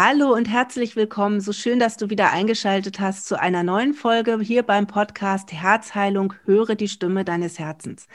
[0.00, 1.40] Hallo und herzlich willkommen.
[1.40, 6.34] So schön, dass du wieder eingeschaltet hast zu einer neuen Folge hier beim Podcast Herzheilung.
[6.44, 8.06] Höre die Stimme deines Herzens.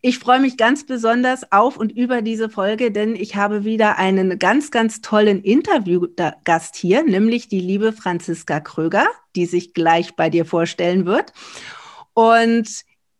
[0.00, 4.38] Ich freue mich ganz besonders auf und über diese Folge, denn ich habe wieder einen
[4.38, 9.06] ganz, ganz tollen Interviewgast hier, nämlich die liebe Franziska Kröger,
[9.36, 11.34] die sich gleich bei dir vorstellen wird.
[12.14, 12.70] Und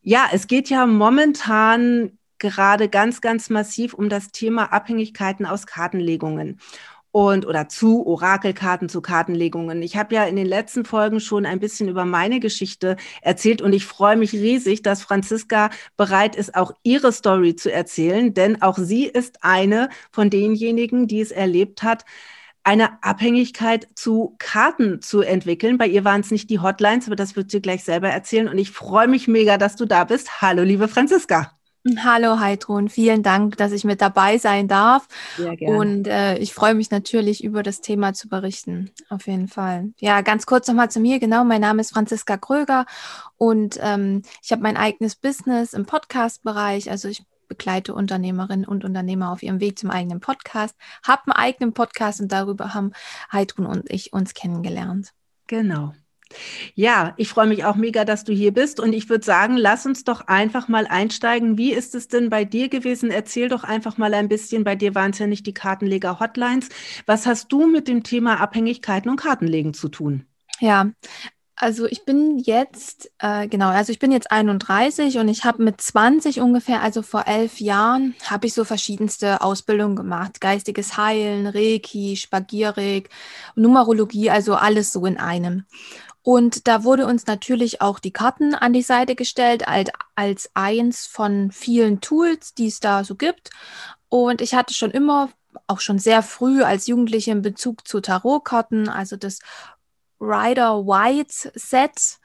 [0.00, 6.58] ja, es geht ja momentan gerade ganz, ganz massiv um das Thema Abhängigkeiten aus Kartenlegungen
[7.12, 9.82] und oder zu Orakelkarten, zu Kartenlegungen.
[9.82, 13.72] Ich habe ja in den letzten Folgen schon ein bisschen über meine Geschichte erzählt und
[13.72, 18.78] ich freue mich riesig, dass Franziska bereit ist, auch ihre Story zu erzählen, denn auch
[18.78, 22.04] sie ist eine von denjenigen, die es erlebt hat,
[22.64, 25.78] eine Abhängigkeit zu Karten zu entwickeln.
[25.78, 28.48] Bei ihr waren es nicht die Hotlines, aber das wird sie gleich selber erzählen.
[28.48, 30.42] Und ich freue mich mega, dass du da bist.
[30.42, 31.57] Hallo, liebe Franziska.
[31.98, 35.06] Hallo Heidrun, vielen Dank, dass ich mit dabei sein darf.
[35.36, 35.76] Sehr gerne.
[35.76, 38.90] Und äh, ich freue mich natürlich, über das Thema zu berichten.
[39.08, 39.92] Auf jeden Fall.
[39.98, 41.18] Ja, ganz kurz nochmal zu mir.
[41.18, 42.84] Genau, mein Name ist Franziska Kröger
[43.36, 46.90] und ähm, ich habe mein eigenes Business im Podcast-Bereich.
[46.90, 51.72] Also ich begleite Unternehmerinnen und Unternehmer auf ihrem Weg zum eigenen Podcast, habe einen eigenen
[51.72, 52.92] Podcast und darüber haben
[53.32, 55.12] Heidrun und ich uns kennengelernt.
[55.46, 55.94] Genau.
[56.74, 58.80] Ja, ich freue mich auch mega, dass du hier bist.
[58.80, 61.58] Und ich würde sagen, lass uns doch einfach mal einsteigen.
[61.58, 63.10] Wie ist es denn bei dir gewesen?
[63.10, 64.64] Erzähl doch einfach mal ein bisschen.
[64.64, 66.68] Bei dir waren es ja nicht die Kartenleger-Hotlines.
[67.06, 70.24] Was hast du mit dem Thema Abhängigkeiten und Kartenlegen zu tun?
[70.60, 70.90] Ja,
[71.60, 75.80] also ich bin jetzt, äh, genau, also ich bin jetzt 31 und ich habe mit
[75.80, 80.40] 20 ungefähr, also vor elf Jahren, habe ich so verschiedenste Ausbildungen gemacht.
[80.40, 83.10] Geistiges Heilen, Reiki, Spagierik,
[83.56, 85.64] Numerologie, also alles so in einem.
[86.22, 91.06] Und da wurde uns natürlich auch die Karten an die Seite gestellt, als, als eins
[91.06, 93.50] von vielen Tools, die es da so gibt.
[94.08, 95.30] Und ich hatte schon immer,
[95.66, 99.38] auch schon sehr früh als Jugendliche in Bezug zu Tarotkarten, also das
[100.20, 102.18] Rider White Set.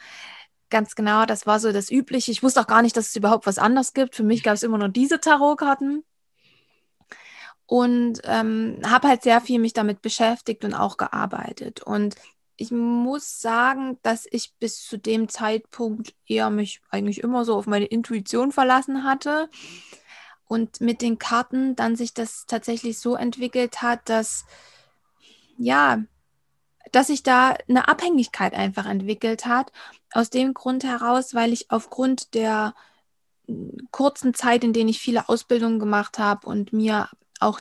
[0.69, 2.32] Ganz genau, das war so das Übliche.
[2.32, 4.15] Ich wusste auch gar nicht, dass es überhaupt was anderes gibt.
[4.15, 6.03] Für mich gab es immer nur diese Tarotkarten
[7.65, 11.82] und ähm, habe halt sehr viel mich damit beschäftigt und auch gearbeitet.
[11.82, 12.15] Und
[12.64, 17.68] ich muss sagen, dass ich bis zu dem Zeitpunkt eher mich eigentlich immer so auf
[17.68, 19.50] meine Intuition verlassen hatte.
[20.46, 24.46] Und mit den Karten dann sich das tatsächlich so entwickelt hat, dass,
[25.58, 26.04] ja,
[26.94, 29.74] dass sich da eine Abhängigkeit einfach entwickelt hat.
[30.14, 32.76] Aus dem Grund heraus, weil ich aufgrund der
[33.48, 37.10] hm, kurzen Zeit, in denen ich viele Ausbildungen gemacht habe und mir
[37.42, 37.60] auch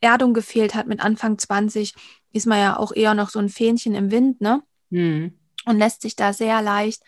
[0.00, 1.94] Erdung gefehlt hat mit Anfang 20,
[2.36, 4.62] ist man ja auch eher noch so ein Fähnchen im Wind, ne?
[4.90, 5.38] Mhm.
[5.64, 7.02] Und lässt sich da sehr leicht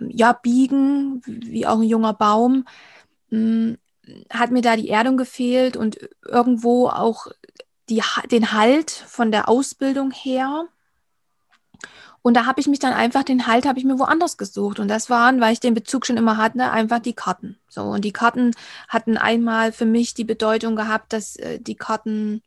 [0.00, 2.64] ähm, ja biegen, wie auch ein junger Baum.
[3.30, 3.78] Hm,
[4.30, 7.26] hat mir da die Erdung gefehlt und irgendwo auch
[7.88, 10.66] die, den Halt von der Ausbildung her.
[12.22, 14.80] Und da habe ich mich dann einfach, den Halt habe ich mir woanders gesucht.
[14.80, 17.58] Und das waren, weil ich den Bezug schon immer hatte, einfach die Karten.
[17.68, 18.54] So, und die Karten
[18.88, 22.42] hatten einmal für mich die Bedeutung gehabt, dass äh, die Karten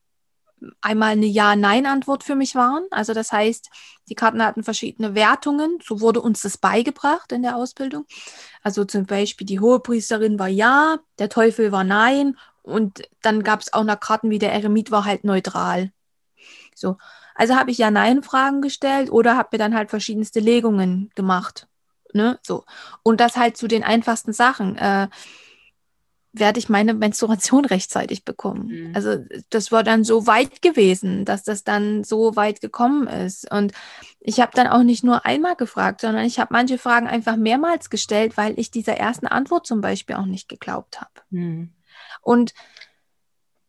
[0.82, 2.84] einmal eine Ja-Nein-Antwort für mich waren.
[2.92, 3.70] Also das heißt,
[4.10, 5.80] die Karten hatten verschiedene Wertungen.
[5.84, 8.06] So wurde uns das beigebracht in der Ausbildung.
[8.62, 13.74] Also zum Beispiel die Hohepriesterin war Ja, der Teufel war Nein und dann gab es
[13.74, 15.92] auch noch Karten wie der Eremit war halt neutral.
[16.76, 16.98] So.
[17.36, 21.68] Also habe ich Ja-Nein-Fragen gestellt oder habe mir dann halt verschiedenste Legungen gemacht.
[22.14, 22.40] Ne?
[22.44, 22.66] So.
[23.04, 24.78] Und das halt zu den einfachsten Sachen.
[24.78, 25.08] Äh,
[26.34, 28.68] werde ich meine Menstruation rechtzeitig bekommen.
[28.68, 28.96] Mhm.
[28.96, 29.18] Also
[29.50, 33.52] das war dann so weit gewesen, dass das dann so weit gekommen ist.
[33.52, 33.74] Und
[34.20, 37.90] ich habe dann auch nicht nur einmal gefragt, sondern ich habe manche Fragen einfach mehrmals
[37.90, 41.12] gestellt, weil ich dieser ersten Antwort zum Beispiel auch nicht geglaubt habe.
[41.32, 41.74] Mhm.
[42.22, 42.54] Und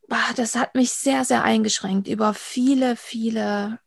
[0.09, 3.81] ach, das hat mich sehr, sehr eingeschränkt über viele, viele,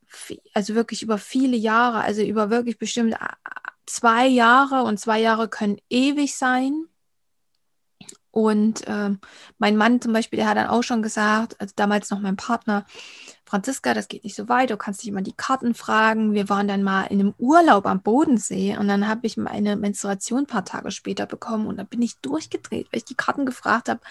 [0.53, 3.17] also wirklich über viele Jahre, also über wirklich bestimmt äh,
[3.85, 6.87] zwei Jahre und zwei Jahre können ewig sein
[8.35, 9.11] und äh,
[9.59, 12.85] mein Mann zum Beispiel, der hat dann auch schon gesagt, also damals noch mein Partner,
[13.45, 16.33] Franziska, das geht nicht so weit, du kannst dich immer die Karten fragen.
[16.33, 20.39] Wir waren dann mal in einem Urlaub am Bodensee und dann habe ich meine Menstruation
[20.39, 23.87] ein paar Tage später bekommen und da bin ich durchgedreht, weil ich die Karten gefragt
[23.87, 24.01] habe,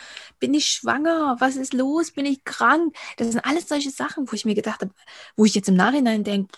[0.40, 1.36] bin ich schwanger?
[1.40, 2.10] Was ist los?
[2.10, 2.96] Bin ich krank?
[3.18, 4.92] Das sind alles solche Sachen, wo ich mir gedacht habe,
[5.36, 6.56] wo ich jetzt im Nachhinein denke,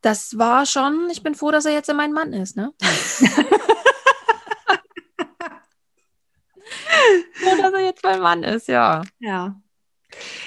[0.00, 2.72] das war schon, ich bin froh, dass er jetzt mein Mann ist, ne?
[7.44, 9.02] Nur, dass er jetzt mein Mann ist, ja.
[9.18, 9.60] Ja.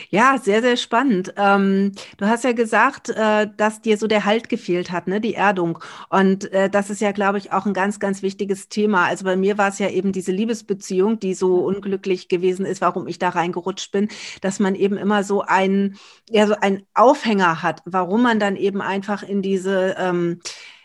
[0.10, 1.34] Ja, sehr, sehr spannend.
[1.38, 5.36] Ähm, du hast ja gesagt, äh, dass dir so der Halt gefehlt hat, ne, die
[5.36, 5.80] Erdung.
[6.10, 9.06] Und äh, das ist ja, glaube ich, auch ein ganz, ganz wichtiges Thema.
[9.06, 13.08] Also bei mir war es ja eben diese Liebesbeziehung, die so unglücklich gewesen ist, warum
[13.08, 14.10] ich da reingerutscht bin,
[14.42, 15.98] dass man eben immer so einen,
[16.30, 20.42] ja, so einen Aufhänger hat, warum man dann eben einfach in diese ähm,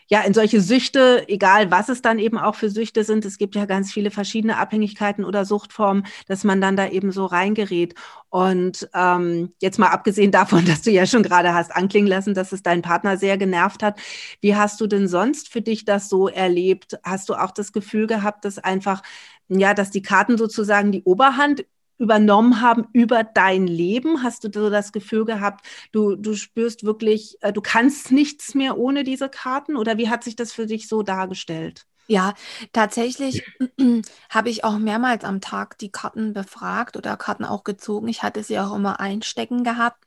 [0.09, 3.55] ja, in solche Süchte, egal was es dann eben auch für Süchte sind, es gibt
[3.55, 7.93] ja ganz viele verschiedene Abhängigkeiten oder Suchtformen, dass man dann da eben so reingerät.
[8.29, 12.53] Und ähm, jetzt mal abgesehen davon, dass du ja schon gerade hast anklingen lassen, dass
[12.53, 13.99] es deinen Partner sehr genervt hat.
[14.41, 16.97] Wie hast du denn sonst für dich das so erlebt?
[17.03, 19.03] Hast du auch das Gefühl gehabt, dass einfach,
[19.49, 21.65] ja, dass die Karten sozusagen die Oberhand
[21.97, 24.23] übernommen haben über dein Leben?
[24.23, 28.77] Hast du so das Gefühl gehabt, du, du spürst wirklich, äh, du kannst nichts mehr
[28.77, 29.75] ohne diese Karten?
[29.75, 31.85] Oder wie hat sich das für dich so dargestellt?
[32.07, 32.33] Ja,
[32.71, 33.43] tatsächlich
[34.29, 38.07] habe ich auch mehrmals am Tag die Karten befragt oder Karten auch gezogen.
[38.07, 40.05] Ich hatte sie auch immer einstecken gehabt.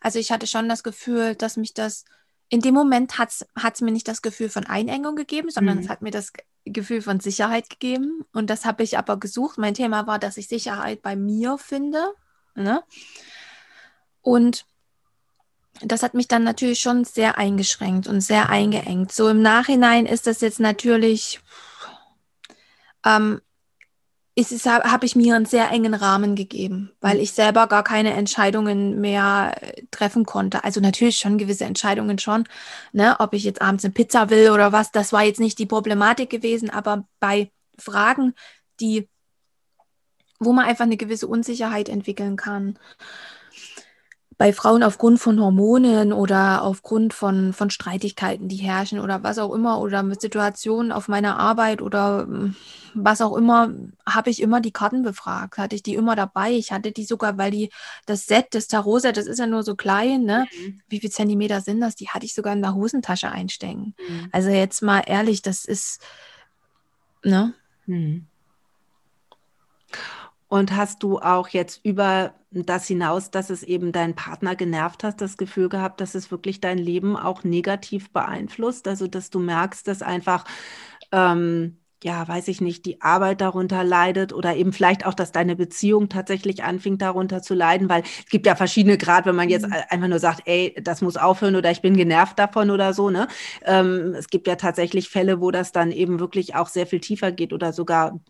[0.00, 2.04] Also ich hatte schon das Gefühl, dass mich das
[2.50, 5.84] in dem Moment hat es mir nicht das Gefühl von Einengung gegeben, sondern mhm.
[5.84, 6.32] es hat mir das
[6.70, 8.24] Gefühl von Sicherheit gegeben.
[8.32, 9.58] Und das habe ich aber gesucht.
[9.58, 12.12] Mein Thema war, dass ich Sicherheit bei mir finde.
[12.54, 12.82] Ne?
[14.22, 14.66] Und
[15.80, 19.12] das hat mich dann natürlich schon sehr eingeschränkt und sehr eingeengt.
[19.12, 21.40] So im Nachhinein ist das jetzt natürlich
[23.04, 23.40] ähm,
[24.44, 27.22] habe ich mir einen sehr engen Rahmen gegeben, weil mhm.
[27.22, 30.64] ich selber gar keine Entscheidungen mehr äh, treffen konnte.
[30.64, 32.44] Also natürlich schon gewisse Entscheidungen schon,
[32.92, 35.66] ne, ob ich jetzt abends eine Pizza will oder was, das war jetzt nicht die
[35.66, 38.34] Problematik gewesen, aber bei Fragen,
[38.80, 39.08] die,
[40.38, 42.78] wo man einfach eine gewisse Unsicherheit entwickeln kann,
[44.38, 49.52] bei Frauen aufgrund von Hormonen oder aufgrund von, von Streitigkeiten, die herrschen oder was auch
[49.52, 52.54] immer oder mit Situationen auf meiner Arbeit oder hm,
[52.94, 53.74] was auch immer,
[54.08, 56.52] habe ich immer die Karten befragt, hatte ich die immer dabei.
[56.52, 57.70] Ich hatte die sogar, weil die,
[58.06, 60.46] das Set, das Tarot-Set, das ist ja nur so klein, ne?
[60.56, 60.80] Mhm.
[60.88, 61.96] Wie viele Zentimeter sind das?
[61.96, 63.94] Die hatte ich sogar in der Hosentasche einstecken.
[64.08, 64.28] Mhm.
[64.30, 66.00] Also jetzt mal ehrlich, das ist,
[67.24, 67.54] ne?
[67.86, 68.26] Mhm.
[70.46, 75.20] Und hast du auch jetzt über das hinaus, dass es eben deinen Partner genervt hat,
[75.20, 78.88] das Gefühl gehabt, dass es wirklich dein Leben auch negativ beeinflusst?
[78.88, 80.44] Also, dass du merkst, dass einfach,
[81.12, 85.56] ähm, ja, weiß ich nicht, die Arbeit darunter leidet oder eben vielleicht auch, dass deine
[85.56, 89.66] Beziehung tatsächlich anfing darunter zu leiden, weil es gibt ja verschiedene Grad, wenn man jetzt
[89.66, 89.74] mhm.
[89.88, 93.26] einfach nur sagt, ey, das muss aufhören oder ich bin genervt davon oder so, ne?
[93.64, 97.32] Ähm, es gibt ja tatsächlich Fälle, wo das dann eben wirklich auch sehr viel tiefer
[97.32, 98.20] geht oder sogar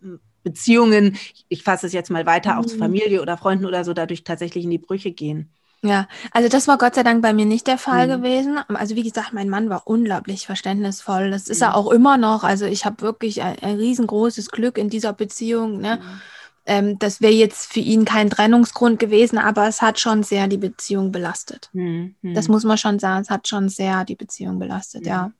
[0.49, 1.17] Beziehungen,
[1.47, 2.59] ich fasse es jetzt mal weiter, mhm.
[2.59, 2.79] auch zu mhm.
[2.79, 5.51] Familie oder Freunden oder so, dadurch tatsächlich in die Brüche gehen.
[5.81, 8.21] Ja, also das war Gott sei Dank bei mir nicht der Fall mhm.
[8.21, 8.59] gewesen.
[8.67, 11.31] Also wie gesagt, mein Mann war unglaublich verständnisvoll.
[11.31, 11.67] Das ist mhm.
[11.67, 12.43] er auch immer noch.
[12.43, 15.79] Also ich habe wirklich ein, ein, riesengroßes Glück in dieser Beziehung.
[15.79, 15.97] Ne?
[16.01, 16.21] Mhm.
[16.65, 20.57] Ähm, das wäre jetzt für ihn kein Trennungsgrund gewesen, aber es hat schon sehr die
[20.57, 21.69] Beziehung belastet.
[21.71, 22.15] Mhm.
[22.21, 23.21] Das muss man schon sagen.
[23.21, 25.31] Es hat schon sehr die Beziehung belastet, ja.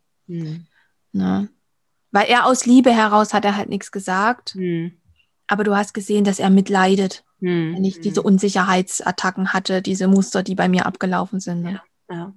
[1.12, 1.50] Ne?
[2.12, 4.52] Weil er aus Liebe heraus hat er halt nichts gesagt.
[4.56, 4.94] Hm.
[5.48, 7.76] Aber du hast gesehen, dass er mitleidet, hm.
[7.76, 8.26] wenn ich diese hm.
[8.26, 11.62] Unsicherheitsattacken hatte, diese Muster, die bei mir abgelaufen sind.
[11.62, 11.82] Ne?
[12.10, 12.34] Ja, ja.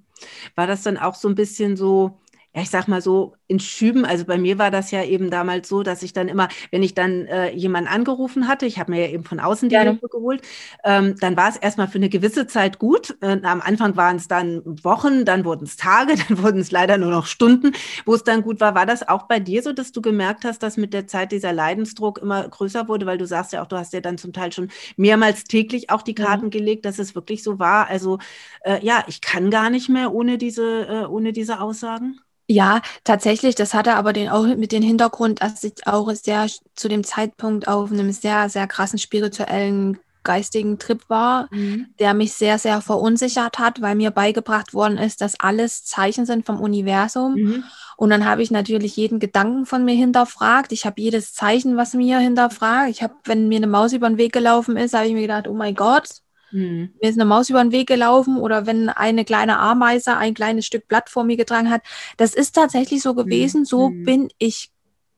[0.55, 2.19] War das dann auch so ein bisschen so,
[2.55, 4.05] ja, ich sag mal so, in Schüben.
[4.05, 6.93] Also bei mir war das ja eben damals so, dass ich dann immer, wenn ich
[6.93, 10.41] dann äh, jemanden angerufen hatte, ich habe mir ja eben von außen die Hilfe geholt,
[10.83, 13.17] ähm, dann war es erstmal für eine gewisse Zeit gut.
[13.21, 16.99] Äh, am Anfang waren es dann Wochen, dann wurden es Tage, dann wurden es leider
[16.99, 17.71] nur noch Stunden,
[18.05, 18.75] wo es dann gut war.
[18.75, 21.53] War das auch bei dir so, dass du gemerkt hast, dass mit der Zeit dieser
[21.53, 23.07] Leidensdruck immer größer wurde?
[23.07, 26.03] Weil du sagst ja auch, du hast ja dann zum Teil schon mehrmals täglich auch
[26.03, 26.51] die Karten mhm.
[26.51, 27.87] gelegt, dass es wirklich so war.
[27.87, 28.19] Also
[28.63, 32.19] äh, ja, ich kann gar nicht mehr ohne diese, äh, ohne diese Aussagen.
[32.47, 36.89] Ja, tatsächlich, das hatte aber den auch mit dem Hintergrund, dass ich auch sehr zu
[36.89, 41.87] dem Zeitpunkt auf einem sehr, sehr krassen spirituellen geistigen Trip war, mhm.
[41.99, 46.45] der mich sehr, sehr verunsichert hat, weil mir beigebracht worden ist, dass alles Zeichen sind
[46.45, 47.35] vom Universum.
[47.35, 47.63] Mhm.
[47.97, 50.71] Und dann habe ich natürlich jeden Gedanken von mir hinterfragt.
[50.71, 52.89] Ich habe jedes Zeichen, was mir hinterfragt.
[52.89, 55.47] Ich habe, wenn mir eine Maus über den Weg gelaufen ist, habe ich mir gedacht,
[55.47, 56.09] oh mein Gott,
[56.53, 56.93] Mhm.
[57.01, 60.65] Mir ist eine Maus über den Weg gelaufen oder wenn eine kleine Ameise ein kleines
[60.65, 61.81] Stück Blatt vor mir getragen hat.
[62.17, 63.61] Das ist tatsächlich so gewesen.
[63.61, 63.65] Mhm.
[63.65, 64.03] So mhm.
[64.05, 64.71] bin ich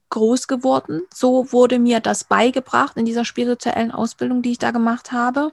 [0.09, 1.01] groß geworden.
[1.13, 5.51] So wurde mir das beigebracht in dieser spirituellen Ausbildung, die ich da gemacht habe.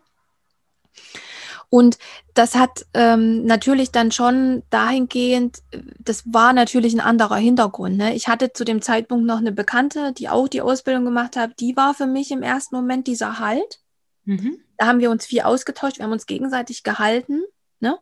[1.68, 1.98] Und
[2.34, 5.62] das hat ähm, natürlich dann schon dahingehend,
[5.98, 7.96] das war natürlich ein anderer Hintergrund.
[7.96, 8.14] Ne?
[8.14, 11.58] Ich hatte zu dem Zeitpunkt noch eine Bekannte, die auch die Ausbildung gemacht hat.
[11.60, 13.80] Die war für mich im ersten Moment dieser Halt.
[14.26, 14.58] Mhm.
[14.82, 17.44] Da haben wir uns viel ausgetauscht, wir haben uns gegenseitig gehalten.
[17.78, 18.00] Ne?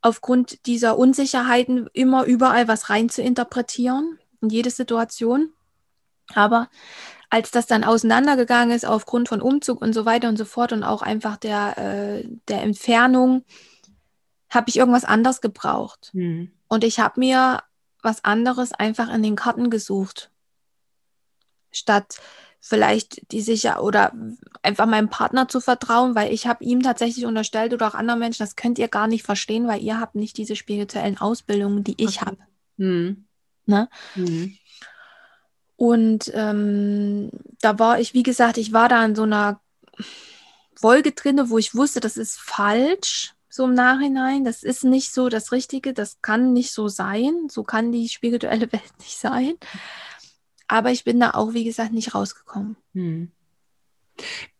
[0.00, 5.52] Aufgrund dieser Unsicherheiten immer überall was rein zu interpretieren in jede Situation.
[6.32, 6.70] Aber
[7.28, 10.82] als das dann auseinandergegangen ist aufgrund von Umzug und so weiter und so fort und
[10.82, 13.44] auch einfach der, äh, der Entfernung,
[14.48, 16.08] habe ich irgendwas anderes gebraucht.
[16.14, 16.52] Mhm.
[16.68, 17.62] Und ich habe mir
[18.00, 20.30] was anderes einfach in den Karten gesucht.
[21.70, 22.18] Statt
[22.60, 24.12] vielleicht die sicher oder
[24.62, 28.42] einfach meinem Partner zu vertrauen, weil ich habe ihm tatsächlich unterstellt oder auch anderen Menschen,
[28.42, 32.18] das könnt ihr gar nicht verstehen, weil ihr habt nicht diese spirituellen Ausbildungen, die ich
[32.18, 32.26] okay.
[32.26, 32.38] habe.
[32.76, 33.24] Mhm.
[33.66, 33.88] Ne?
[34.14, 34.56] Mhm.
[35.76, 39.60] Und ähm, da war ich, wie gesagt, ich war da in so einer
[40.80, 44.44] Wolke drinne, wo ich wusste, das ist falsch, so im Nachhinein.
[44.44, 47.48] Das ist nicht so das Richtige, das kann nicht so sein.
[47.48, 49.54] So kann die spirituelle Welt nicht sein.
[50.68, 52.76] Aber ich bin da auch, wie gesagt, nicht rausgekommen.
[52.94, 53.32] Hm.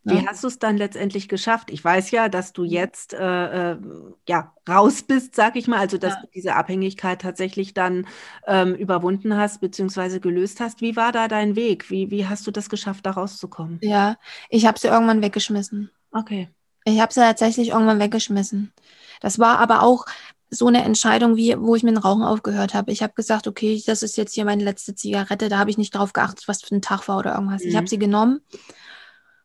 [0.05, 0.27] Wie ja.
[0.27, 1.71] hast du es dann letztendlich geschafft?
[1.71, 3.79] Ich weiß ja, dass du jetzt äh, äh,
[4.27, 6.21] ja raus bist, sag ich mal, also dass ja.
[6.23, 8.07] du diese Abhängigkeit tatsächlich dann
[8.47, 10.21] ähm, überwunden hast bzw.
[10.21, 10.81] gelöst hast.
[10.81, 11.91] Wie war da dein Weg?
[11.91, 13.81] Wie, wie hast du das geschafft, da rauszukommen?
[13.83, 14.17] Ja,
[14.49, 15.91] ich habe sie irgendwann weggeschmissen.
[16.13, 16.49] Okay.
[16.85, 18.73] Ich habe sie tatsächlich irgendwann weggeschmissen.
[19.21, 20.07] Das war aber auch
[20.51, 22.91] so eine Entscheidung, wie wo ich mit dem Rauchen aufgehört habe.
[22.91, 25.49] Ich habe gesagt, okay, das ist jetzt hier meine letzte Zigarette.
[25.49, 27.63] Da habe ich nicht drauf geachtet, was für ein Tag war oder irgendwas.
[27.63, 27.69] Mhm.
[27.69, 28.41] Ich habe sie genommen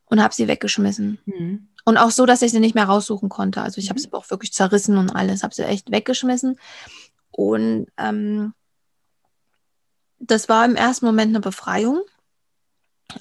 [0.06, 1.20] und habe sie weggeschmissen.
[1.26, 1.68] Mhm.
[1.86, 3.62] Und auch so, dass ich sie nicht mehr raussuchen konnte.
[3.62, 3.90] Also ich mhm.
[3.90, 6.58] habe sie auch wirklich zerrissen und alles, habe sie echt weggeschmissen.
[7.32, 8.54] Und ähm,
[10.20, 12.02] das war im ersten Moment eine Befreiung.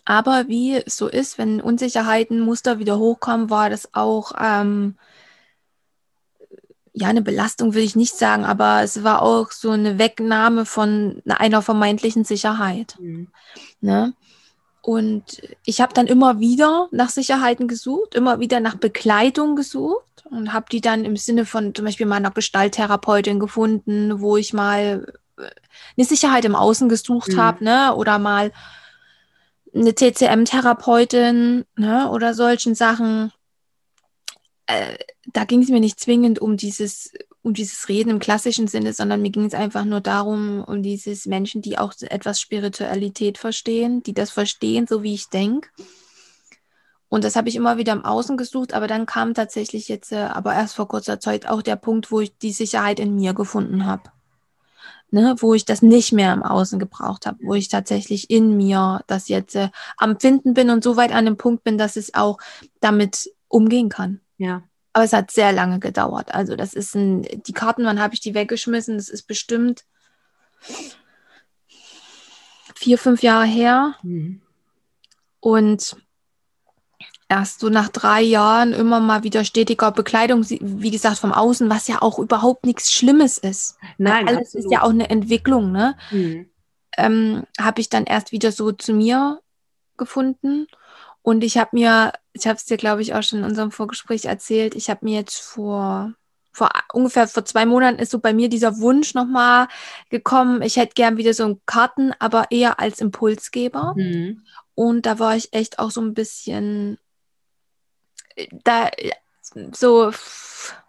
[0.05, 4.97] Aber wie es so ist, wenn Unsicherheiten, Muster wieder hochkommen, war das auch ähm,
[6.93, 11.23] ja eine Belastung, will ich nicht sagen, aber es war auch so eine Wegnahme von
[11.27, 12.97] einer vermeintlichen Sicherheit.
[13.01, 13.29] Mhm.
[13.81, 14.15] Ne?
[14.83, 20.53] Und ich habe dann immer wieder nach Sicherheiten gesucht, immer wieder nach Begleitung gesucht und
[20.53, 25.43] habe die dann im Sinne von zum Beispiel meiner Gestalttherapeutin gefunden, wo ich mal äh,
[25.97, 27.41] eine Sicherheit im Außen gesucht mhm.
[27.41, 27.95] habe, ne?
[27.95, 28.51] Oder mal
[29.73, 32.11] eine TCM-Therapeutin, ne?
[32.11, 33.33] Oder solchen Sachen.
[34.67, 34.97] Äh,
[35.33, 39.21] da ging es mir nicht zwingend um dieses um dieses Reden im klassischen Sinne, sondern
[39.21, 44.15] mir ging es einfach nur darum, um dieses Menschen, die auch etwas Spiritualität verstehen, die
[44.15, 45.69] das verstehen, so wie ich denke.
[47.09, 50.17] Und das habe ich immer wieder im Außen gesucht, aber dann kam tatsächlich jetzt, äh,
[50.17, 53.85] aber erst vor kurzer Zeit auch der Punkt, wo ich die Sicherheit in mir gefunden
[53.85, 54.05] habe.
[55.11, 59.03] Ne, wo ich das nicht mehr im Außen gebraucht habe, wo ich tatsächlich in mir
[59.09, 62.15] das jetzt äh, am Finden bin und so weit an dem Punkt bin, dass es
[62.15, 62.39] auch
[62.81, 64.23] damit umgehen kann.
[64.43, 64.65] Ja.
[64.93, 66.35] Aber es hat sehr lange gedauert.
[66.35, 68.97] Also das ist ein, die Karten, wann habe ich die weggeschmissen?
[68.97, 69.85] Das ist bestimmt
[72.75, 73.95] vier, fünf Jahre her.
[74.03, 74.43] Mhm.
[75.39, 75.97] Und
[77.29, 81.87] erst so nach drei Jahren immer mal wieder stetiger Bekleidung, wie gesagt, vom Außen, was
[81.87, 83.79] ja auch überhaupt nichts Schlimmes ist.
[83.97, 84.67] Nein, alles absolut.
[84.67, 85.97] ist ja auch eine Entwicklung, ne?
[86.11, 86.51] Mhm.
[86.99, 89.41] Ähm, habe ich dann erst wieder so zu mir
[89.97, 90.67] gefunden
[91.23, 94.25] und ich habe mir, ich habe es dir, glaube ich, auch schon in unserem Vorgespräch
[94.25, 96.15] erzählt, ich habe mir jetzt vor,
[96.53, 99.69] vor ungefähr vor zwei Monaten ist so bei mir dieser Wunsch nochmal
[100.11, 103.95] gekommen, ich hätte gern wieder so ein Karten, aber eher als Impulsgeber.
[103.97, 104.43] Mhm.
[104.75, 106.99] Und da war ich echt auch so ein bisschen,
[108.65, 108.91] da
[109.73, 110.11] so,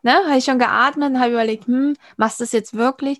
[0.01, 3.19] ne, habe ich schon geatmet, habe überlegt, hm, machst du das jetzt wirklich?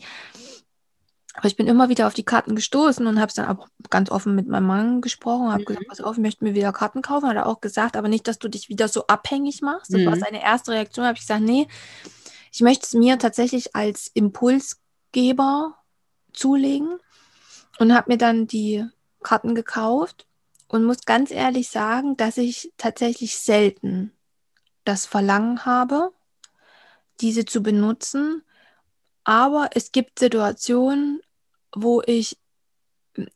[1.33, 4.11] Aber ich bin immer wieder auf die Karten gestoßen und habe es dann auch ganz
[4.11, 5.65] offen mit meinem Mann gesprochen, habe mhm.
[5.65, 7.27] gesagt, pass auf, ich möchte mir wieder Karten kaufen.
[7.27, 9.93] Hat er auch gesagt, aber nicht, dass du dich wieder so abhängig machst.
[9.93, 10.05] Das mhm.
[10.05, 11.05] war seine erste Reaktion.
[11.05, 11.67] habe ich gesagt, nee,
[12.51, 15.75] ich möchte es mir tatsächlich als Impulsgeber
[16.33, 16.99] zulegen
[17.79, 18.85] und habe mir dann die
[19.23, 20.27] Karten gekauft
[20.67, 24.11] und muss ganz ehrlich sagen, dass ich tatsächlich selten
[24.83, 26.11] das Verlangen habe,
[27.21, 28.43] diese zu benutzen,
[29.23, 31.21] aber es gibt Situationen,
[31.75, 32.37] wo ich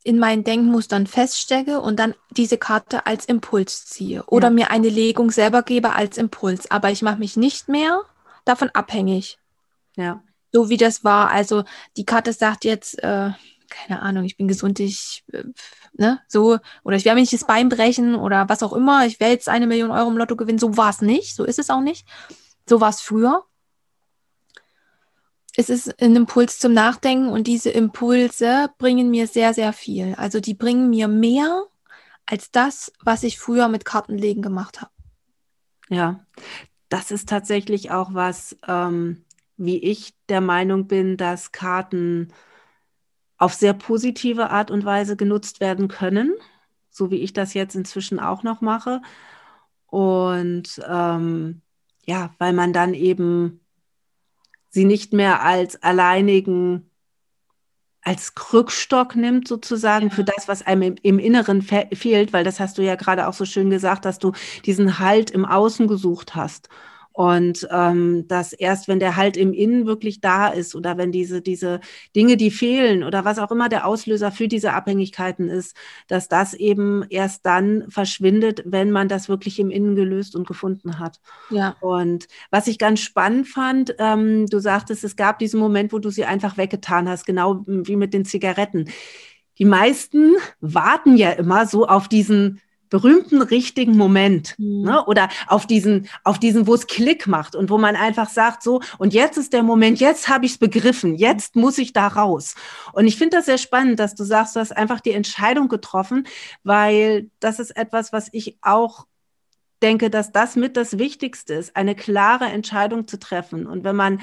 [0.04, 4.54] in meinen Denkmustern feststecke und dann diese Karte als Impuls ziehe oder ja.
[4.54, 6.72] mir eine Legung selber gebe als Impuls.
[6.72, 8.02] Aber ich mache mich nicht mehr
[8.44, 9.38] davon abhängig.
[9.96, 10.24] Ja.
[10.52, 11.30] So wie das war.
[11.30, 11.64] Also
[11.96, 13.32] die Karte sagt jetzt, äh,
[13.70, 15.44] keine Ahnung, ich bin gesund, ich, äh,
[15.94, 19.20] ne, so, oder ich werde mir nicht das Bein brechen oder was auch immer, ich
[19.20, 20.60] werde jetzt eine Million Euro im Lotto gewinnen.
[20.60, 22.08] So war es nicht, so ist es auch nicht.
[22.68, 23.46] So war es früher
[25.60, 30.14] es ist ein Impuls zum Nachdenken und diese Impulse bringen mir sehr, sehr viel.
[30.16, 31.66] Also die bringen mir mehr
[32.28, 34.92] als das, was ich früher mit Kartenlegen gemacht habe.
[35.90, 36.24] Ja,
[36.90, 39.26] das ist tatsächlich auch was, ähm,
[39.58, 42.32] wie ich der Meinung bin, dass Karten
[43.40, 46.36] auf sehr positive Art und Weise genutzt werden können,
[46.92, 49.02] so wie ich das jetzt inzwischen auch noch mache.
[49.88, 51.62] Und ähm,
[52.06, 53.62] ja, weil man dann eben
[54.78, 56.92] sie nicht mehr als alleinigen
[58.04, 62.60] als Krückstock nimmt, sozusagen, für das, was einem im, im Inneren fe fehlt, weil das
[62.60, 64.34] hast du ja gerade auch so schön gesagt, dass du
[64.66, 66.70] diesen Halt im Außen gesucht hast.
[67.18, 71.42] Und ähm, dass erst, wenn der Halt im Innen wirklich da ist oder wenn diese,
[71.42, 71.80] diese
[72.16, 75.76] Dinge, die fehlen oder was auch immer der Auslöser für diese Abhängigkeiten ist,
[76.08, 81.00] dass das eben erst dann verschwindet, wenn man das wirklich im Innen gelöst und gefunden
[81.00, 81.20] hat.
[81.50, 81.76] Ja.
[81.80, 86.12] Und was ich ganz spannend fand, ähm, du sagtest, es gab diesen Moment, wo du
[86.12, 88.92] sie einfach weggetan hast, genau wie mit den Zigaretten.
[89.58, 94.84] Die meisten warten ja immer so auf diesen berühmten richtigen Moment mhm.
[94.84, 95.06] ne?
[95.06, 98.82] oder auf diesen, auf diesen, wo es Klick macht und wo man einfach sagt, so,
[98.98, 102.56] und jetzt ist der Moment, jetzt habe ich es begriffen, jetzt muss ich da raus.
[102.94, 106.28] Und ich finde das sehr spannend, dass du sagst, du hast einfach die Entscheidung getroffen,
[106.64, 109.06] weil das ist etwas, was ich auch
[109.82, 113.68] denke, dass das mit das Wichtigste ist, eine klare Entscheidung zu treffen.
[113.68, 114.22] Und wenn man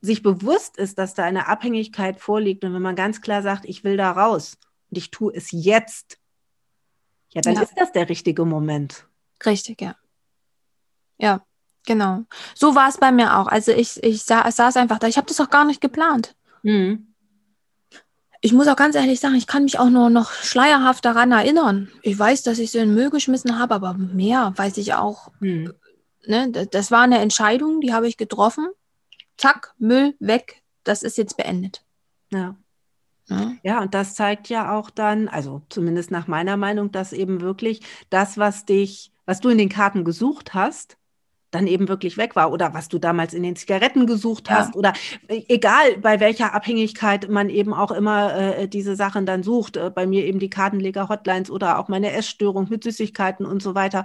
[0.00, 3.84] sich bewusst ist, dass da eine Abhängigkeit vorliegt und wenn man ganz klar sagt, ich
[3.84, 4.58] will da raus
[4.90, 6.18] und ich tue es jetzt,
[7.32, 7.62] ja, dann ja.
[7.62, 9.06] ist das der richtige Moment.
[9.44, 9.96] Richtig, ja.
[11.18, 11.44] Ja,
[11.86, 12.24] genau.
[12.54, 13.46] So war es bei mir auch.
[13.46, 15.06] Also ich, ich sa saß einfach da.
[15.06, 16.34] Ich habe das auch gar nicht geplant.
[16.62, 17.14] Mhm.
[18.40, 21.88] Ich muss auch ganz ehrlich sagen, ich kann mich auch nur noch schleierhaft daran erinnern.
[22.02, 25.30] Ich weiß, dass ich so in den Müll geschmissen habe, aber mehr weiß ich auch.
[25.38, 25.72] Mhm.
[26.26, 28.68] Ne, das war eine Entscheidung, die habe ich getroffen.
[29.36, 30.62] Zack, Müll weg.
[30.84, 31.84] Das ist jetzt beendet.
[32.32, 32.56] Ja.
[33.32, 33.56] Ja.
[33.62, 37.80] ja, und das zeigt ja auch dann, also zumindest nach meiner Meinung, dass eben wirklich
[38.10, 40.98] das, was dich, was du in den Karten gesucht hast,
[41.52, 44.56] dann eben wirklich weg war oder was du damals in den Zigaretten gesucht ja.
[44.56, 44.92] hast oder
[45.28, 49.76] äh, egal bei welcher Abhängigkeit man eben auch immer äh, diese Sachen dann sucht.
[49.76, 54.04] Äh, bei mir eben die Kartenleger-Hotlines oder auch meine Essstörung mit Süßigkeiten und so weiter.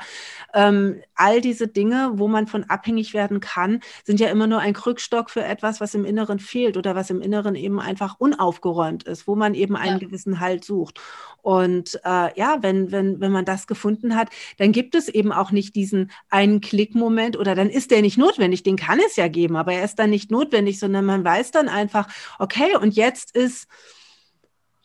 [0.53, 4.73] Ähm, all diese Dinge, wo man von abhängig werden kann, sind ja immer nur ein
[4.73, 9.27] Krückstock für etwas, was im Inneren fehlt oder was im Inneren eben einfach unaufgeräumt ist,
[9.27, 10.07] wo man eben einen ja.
[10.07, 10.99] gewissen Halt sucht.
[11.41, 15.51] Und äh, ja, wenn, wenn, wenn man das gefunden hat, dann gibt es eben auch
[15.51, 18.63] nicht diesen einen Klickmoment oder dann ist der nicht notwendig.
[18.63, 21.69] Den kann es ja geben, aber er ist dann nicht notwendig, sondern man weiß dann
[21.69, 22.07] einfach,
[22.39, 23.67] okay, und jetzt ist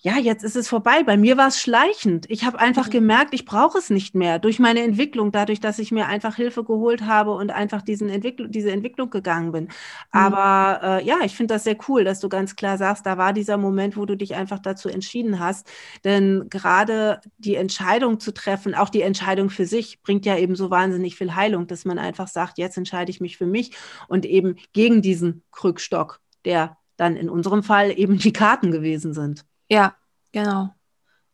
[0.05, 1.05] ja, jetzt ist es vorbei.
[1.05, 2.29] Bei mir war es schleichend.
[2.29, 2.91] Ich habe einfach mhm.
[2.91, 6.65] gemerkt, ich brauche es nicht mehr durch meine Entwicklung, dadurch, dass ich mir einfach Hilfe
[6.65, 9.65] geholt habe und einfach diesen Entwickl diese Entwicklung gegangen bin.
[9.65, 9.71] Mhm.
[10.11, 13.33] Aber äh, ja, ich finde das sehr cool, dass du ganz klar sagst, da war
[13.33, 15.71] dieser Moment, wo du dich einfach dazu entschieden hast.
[16.03, 20.69] Denn gerade die Entscheidung zu treffen, auch die Entscheidung für sich, bringt ja eben so
[20.69, 23.77] wahnsinnig viel Heilung, dass man einfach sagt, jetzt entscheide ich mich für mich
[24.09, 29.45] und eben gegen diesen Krückstock, der dann in unserem Fall eben die Karten gewesen sind.
[29.73, 29.97] Ja,
[30.33, 30.75] genau.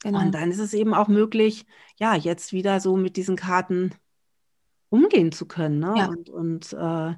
[0.01, 0.21] genau.
[0.21, 1.67] Und dann ist es eben auch möglich,
[1.99, 3.93] ja, jetzt wieder so mit diesen Karten
[4.91, 5.81] umgehen zu können.
[5.81, 5.95] Ne?
[5.97, 6.07] Ja.
[6.07, 7.15] Und, und äh,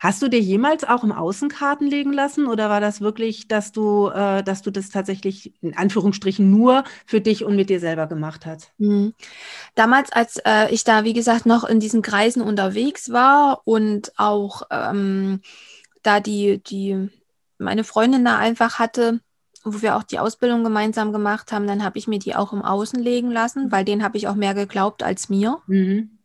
[0.00, 3.70] hast du dir jemals auch im Außen Karten legen lassen oder war das wirklich, dass
[3.70, 8.08] du, äh, dass du das tatsächlich in Anführungsstrichen nur für dich und mit dir selber
[8.08, 8.72] gemacht hast?
[8.78, 9.14] Mhm.
[9.76, 14.62] Damals, als äh, ich da, wie gesagt, noch in diesen Kreisen unterwegs war und auch
[14.70, 15.40] ähm,
[16.02, 17.08] da die, die
[17.58, 19.20] meine Freundin da einfach hatte,
[19.64, 22.62] wo wir auch die Ausbildung gemeinsam gemacht haben, dann habe ich mir die auch im
[22.62, 26.18] Außen legen lassen, weil den habe ich auch mehr geglaubt als mir, mhm.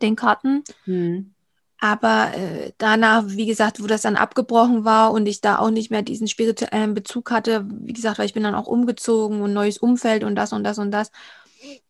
[0.00, 0.64] den Karten.
[0.86, 1.34] Mhm.
[1.78, 5.90] Aber äh, danach, wie gesagt, wo das dann abgebrochen war und ich da auch nicht
[5.90, 9.76] mehr diesen spirituellen Bezug hatte, wie gesagt, weil ich bin dann auch umgezogen und neues
[9.76, 11.10] Umfeld und das und das und das,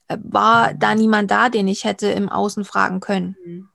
[0.09, 3.37] äh, war da niemand da, den ich hätte im Außen fragen können.
[3.45, 3.69] Mhm.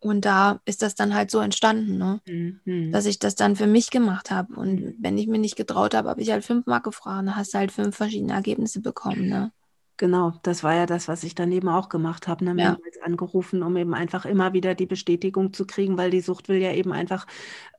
[0.00, 2.20] Und da ist das dann halt so entstanden, ne?
[2.26, 2.92] Mhm.
[2.92, 4.54] dass ich das dann für mich gemacht habe.
[4.54, 4.94] Und mhm.
[5.00, 7.26] wenn ich mir nicht getraut habe, habe ich halt fünfmal gefragt.
[7.26, 9.28] Dann hast du halt fünf verschiedene Ergebnisse bekommen.
[9.28, 9.52] Ne?
[9.98, 12.50] Genau, das war ja das, was ich dann eben auch gemacht habe, ne?
[12.50, 12.70] Ja.
[12.70, 16.58] mehrmals angerufen, um eben einfach immer wieder die Bestätigung zu kriegen, weil die Sucht will
[16.58, 17.26] ja eben einfach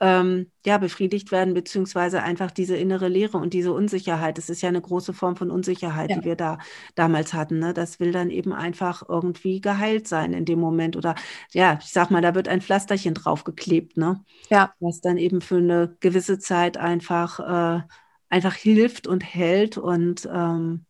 [0.01, 4.37] ähm, ja, befriedigt werden, beziehungsweise einfach diese innere Leere und diese Unsicherheit.
[4.37, 6.17] Das ist ja eine große Form von Unsicherheit, ja.
[6.17, 6.57] die wir da
[6.93, 7.57] damals hatten.
[7.59, 7.73] Ne?
[7.73, 10.97] Das will dann eben einfach irgendwie geheilt sein in dem Moment.
[10.97, 11.15] Oder
[11.53, 14.21] ja, ich sag mal, da wird ein Pflasterchen draufgeklebt, ne?
[14.49, 14.73] Ja.
[14.81, 17.81] Was dann eben für eine gewisse Zeit einfach, äh,
[18.27, 20.85] einfach hilft und hält und ähm,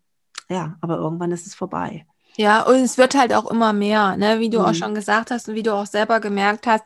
[0.49, 2.05] ja, aber irgendwann ist es vorbei.
[2.38, 4.39] Ja, und es wird halt auch immer mehr, ne?
[4.39, 4.65] wie du mhm.
[4.65, 6.83] auch schon gesagt hast und wie du auch selber gemerkt hast.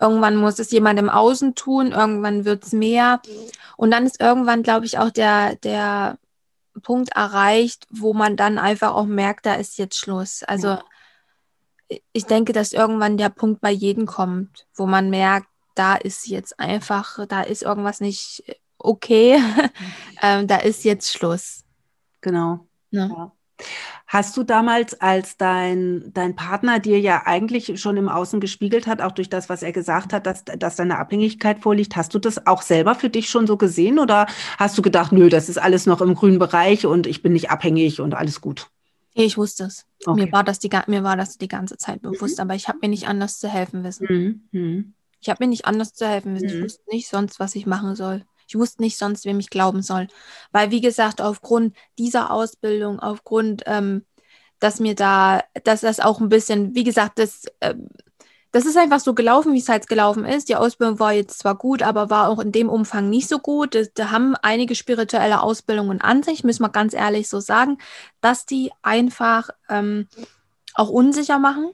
[0.00, 3.20] Irgendwann muss es jemand im Außen tun, irgendwann wird es mehr.
[3.76, 6.18] Und dann ist irgendwann, glaube ich, auch der, der
[6.82, 10.42] Punkt erreicht, wo man dann einfach auch merkt, da ist jetzt Schluss.
[10.44, 10.84] Also ja.
[12.12, 16.58] ich denke, dass irgendwann der Punkt bei jedem kommt, wo man merkt, da ist jetzt
[16.60, 18.44] einfach, da ist irgendwas nicht
[18.78, 19.70] okay, mhm.
[20.22, 21.64] ähm, da ist jetzt Schluss.
[22.20, 22.67] Genau.
[22.90, 23.06] Ja.
[23.06, 23.32] Ja.
[24.06, 29.02] Hast du damals, als dein, dein Partner dir ja eigentlich schon im Außen gespiegelt hat,
[29.02, 32.46] auch durch das, was er gesagt hat, dass, dass deine Abhängigkeit vorliegt, hast du das
[32.46, 35.84] auch selber für dich schon so gesehen oder hast du gedacht, nö, das ist alles
[35.84, 38.68] noch im grünen Bereich und ich bin nicht abhängig und alles gut?
[39.12, 39.84] Ich wusste es.
[40.06, 40.26] Okay.
[40.26, 42.42] Mir, war das die, mir war das die ganze Zeit bewusst, mhm.
[42.42, 44.06] aber ich habe mir nicht anders zu helfen wissen.
[44.08, 44.58] Mhm.
[44.58, 44.94] mhm.
[45.20, 46.46] Ich habe mir nicht anders zu helfen wissen.
[46.46, 46.62] Ich mhm.
[46.62, 48.24] wusste nicht sonst, was ich machen soll.
[48.48, 50.08] Ich wusste nicht sonst, wem ich glauben soll.
[50.52, 54.04] Weil, wie gesagt, aufgrund dieser Ausbildung, aufgrund, ähm,
[54.60, 57.74] dass mir da, dass das auch ein bisschen, wie gesagt, das, äh,
[58.50, 60.48] das ist einfach so gelaufen, wie es halt gelaufen ist.
[60.48, 63.76] Die Ausbildung war jetzt zwar gut, aber war auch in dem Umfang nicht so gut.
[63.94, 67.78] Da haben einige spirituelle Ausbildungen an sich, müssen wir ganz ehrlich so sagen,
[68.22, 70.08] dass die einfach ähm,
[70.74, 71.72] auch unsicher machen.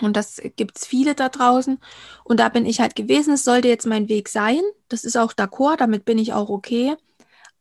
[0.00, 1.78] Und das gibt es viele da draußen.
[2.24, 4.60] Und da bin ich halt gewesen, es sollte jetzt mein Weg sein.
[4.88, 6.96] Das ist auch d'accord, damit bin ich auch okay.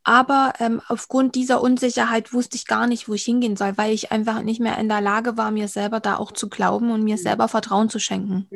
[0.03, 4.11] Aber ähm, aufgrund dieser Unsicherheit wusste ich gar nicht, wo ich hingehen soll, weil ich
[4.11, 7.15] einfach nicht mehr in der Lage war, mir selber da auch zu glauben und mir
[7.15, 7.21] mhm.
[7.21, 8.47] selber Vertrauen zu schenken.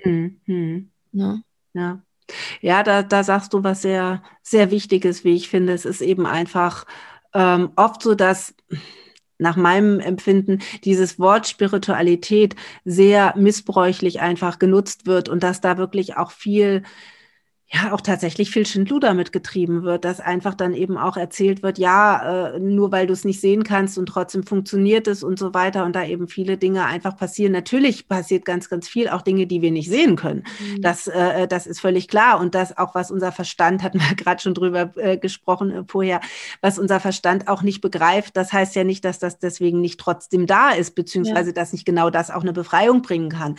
[0.45, 0.91] Mhm.
[1.11, 1.41] Ja.
[1.73, 2.01] ja.
[2.61, 5.73] Ja, da, da sagst du was sehr, sehr Wichtiges, wie ich finde.
[5.73, 6.85] Es ist eben einfach
[7.33, 8.53] ähm, oft so, dass
[9.41, 16.17] nach meinem Empfinden dieses Wort Spiritualität sehr missbräuchlich einfach genutzt wird und dass da wirklich
[16.17, 16.83] auch viel
[17.73, 22.49] ja auch tatsächlich viel Schindluder mitgetrieben wird, dass einfach dann eben auch erzählt wird, ja,
[22.49, 25.85] äh, nur weil du es nicht sehen kannst und trotzdem funktioniert es und so weiter
[25.85, 27.53] und da eben viele Dinge einfach passieren.
[27.53, 30.43] Natürlich passiert ganz, ganz viel, auch Dinge, die wir nicht sehen können.
[30.59, 30.81] Mhm.
[30.81, 34.41] Das, äh, das ist völlig klar und das auch, was unser Verstand, hatten wir gerade
[34.41, 36.19] schon drüber äh, gesprochen äh, vorher,
[36.59, 40.45] was unser Verstand auch nicht begreift, das heißt ja nicht, dass das deswegen nicht trotzdem
[40.45, 41.53] da ist, beziehungsweise ja.
[41.53, 43.55] dass nicht genau das auch eine Befreiung bringen kann.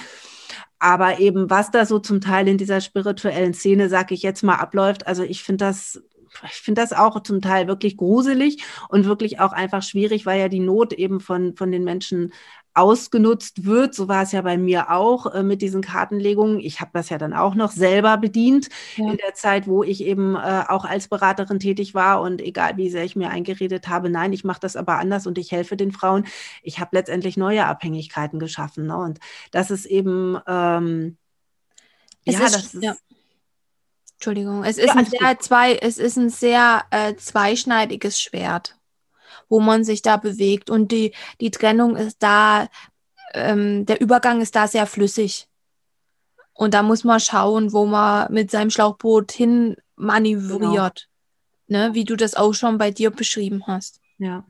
[0.83, 4.57] Aber eben, was da so zum Teil in dieser spirituellen Szene, sag ich jetzt mal,
[4.57, 6.03] abläuft, also ich finde das,
[6.45, 10.49] ich finde das auch zum Teil wirklich gruselig und wirklich auch einfach schwierig, weil ja
[10.49, 12.33] die Not eben von, von den Menschen
[12.75, 13.95] ausgenutzt wird.
[13.95, 16.61] So war es ja bei mir auch äh, mit diesen Kartenlegungen.
[16.61, 19.11] Ich habe das ja dann auch noch selber bedient ja.
[19.11, 22.23] in der Zeit, wo ich eben äh, auch als Beraterin tätig war.
[22.23, 25.39] Und egal wie sehr ich mir eingeredet habe, nein, ich mache das aber anders und
[25.39, 26.27] ich helfe den Frauen.
[26.63, 28.87] Ich habe letztendlich neue Abhängigkeiten geschaffen.
[28.87, 28.97] Ne?
[28.97, 31.19] Und das ist eben, ähm,
[32.25, 32.83] ja, ist, das ist.
[32.83, 32.95] Ja.
[34.15, 38.77] Entschuldigung, es ist, ja, ein sehr zwei, es ist ein sehr äh, zweischneidiges Schwert
[39.53, 40.71] wo man sich da bewegt.
[40.71, 41.13] Und die,
[41.43, 42.69] die Trennung ist da,
[43.35, 45.47] ähm, der Übergang ist da sehr flüssig.
[46.55, 51.11] Und da muss man schauen, wo man mit seinem Schlauchboot hin manövriert.
[51.69, 51.89] Genau.
[51.89, 51.95] Ne?
[51.95, 54.01] Wie du das auch schon bei dir beschrieben hast.
[54.17, 54.47] Ja.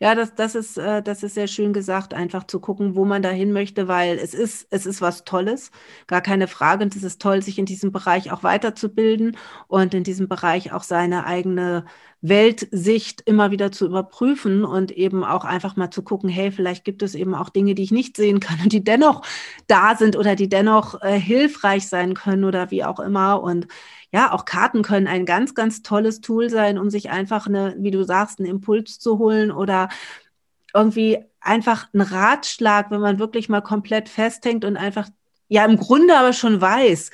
[0.00, 3.22] Ja, das, das, ist, äh, das ist sehr schön gesagt, einfach zu gucken, wo man
[3.22, 5.70] dahin möchte, weil es ist, es ist was Tolles,
[6.06, 6.84] gar keine Frage.
[6.84, 10.84] Und es ist toll, sich in diesem Bereich auch weiterzubilden und in diesem Bereich auch
[10.84, 11.84] seine eigene
[12.20, 17.02] Weltsicht immer wieder zu überprüfen und eben auch einfach mal zu gucken, hey, vielleicht gibt
[17.02, 19.22] es eben auch Dinge, die ich nicht sehen kann und die dennoch
[19.68, 23.40] da sind oder die dennoch äh, hilfreich sein können oder wie auch immer.
[23.42, 23.68] Und
[24.12, 27.90] ja, auch Karten können ein ganz, ganz tolles Tool sein, um sich einfach eine, wie
[27.92, 29.88] du sagst, einen Impuls zu holen oder
[30.74, 35.08] irgendwie einfach einen Ratschlag, wenn man wirklich mal komplett festhängt und einfach
[35.48, 37.10] ja im Grunde aber schon weiß,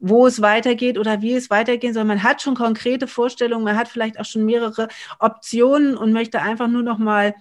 [0.00, 2.04] wo es weitergeht oder wie es weitergehen soll.
[2.04, 6.68] Man hat schon konkrete Vorstellungen, man hat vielleicht auch schon mehrere Optionen und möchte einfach
[6.68, 7.34] nur noch mal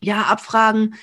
[0.00, 0.96] ja abfragen,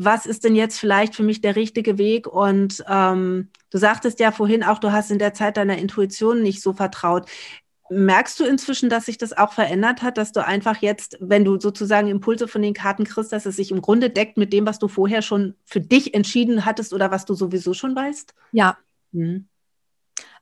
[0.00, 2.26] was ist denn jetzt vielleicht für mich der richtige Weg?
[2.26, 6.62] Und ähm, du sagtest ja vorhin auch, du hast in der Zeit deiner Intuition nicht
[6.62, 7.28] so vertraut.
[7.90, 11.58] Merkst du inzwischen, dass sich das auch verändert hat, dass du einfach jetzt, wenn du
[11.58, 14.78] sozusagen Impulse von den Karten kriegst, dass es sich im Grunde deckt mit dem, was
[14.78, 18.34] du vorher schon für dich entschieden hattest oder was du sowieso schon weißt?
[18.52, 18.78] Ja.
[19.12, 19.47] Hm.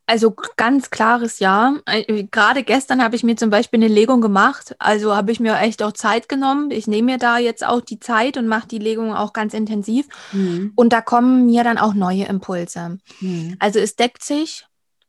[0.07, 1.77] Also ganz klares Ja.
[1.87, 4.77] Äh, gerade gestern habe ich mir zum Beispiel eine Legung gemacht.
[4.79, 6.71] Also habe ich mir echt auch Zeit genommen.
[6.71, 10.07] Ich nehme mir da jetzt auch die Zeit und mache die Legung auch ganz intensiv.
[10.33, 10.73] Mhm.
[10.77, 12.99] Und da kommen mir dann auch neue Impulse.
[13.21, 13.57] Mhm.
[13.59, 14.67] Also es deckt sich.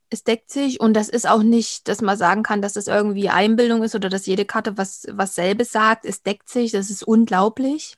[0.10, 3.28] Es deckt sich und das ist auch nicht, dass man sagen kann, dass das irgendwie
[3.28, 6.06] Einbildung ist oder dass jede Karte was, was selbes sagt.
[6.06, 7.98] Es deckt sich, das ist unglaublich.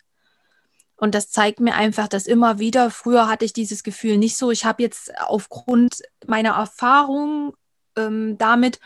[1.00, 4.52] Und das zeigt mir einfach, dass immer wieder, früher hatte ich dieses Gefühl nicht so.
[4.52, 7.54] Ich habe jetzt aufgrund meiner Erfahrung
[7.96, 8.80] ähm, damit,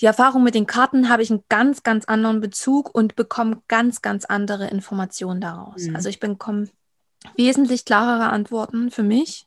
[0.00, 4.00] die Erfahrung mit den Karten, habe ich einen ganz, ganz anderen Bezug und bekomme ganz,
[4.00, 5.82] ganz andere Informationen daraus.
[5.82, 5.94] Mhm.
[5.94, 6.68] Also ich bekomme
[7.36, 9.46] wesentlich klarere Antworten für mich.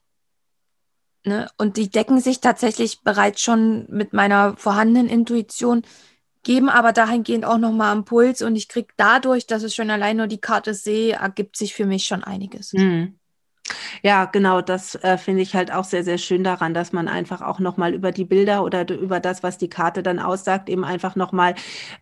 [1.25, 1.49] Ne?
[1.57, 5.81] Und die decken sich tatsächlich bereits schon mit meiner vorhandenen Intuition
[6.45, 10.15] geben aber dahingehend auch nochmal einen Puls und ich kriege dadurch, dass ich schon allein
[10.15, 12.71] nur die Karte sehe, ergibt sich für mich schon einiges.
[12.71, 13.19] Mhm.
[14.03, 17.41] Ja, genau, das äh, finde ich halt auch sehr, sehr schön daran, dass man einfach
[17.41, 21.15] auch nochmal über die Bilder oder über das, was die Karte dann aussagt, eben einfach
[21.15, 21.55] nochmal